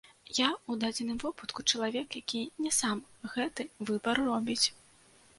[0.35, 3.03] Я ў дадзеным выпадку чалавек, які не сам
[3.35, 4.65] гэты выбар робіць.